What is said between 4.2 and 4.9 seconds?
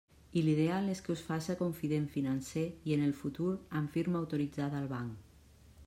autoritzada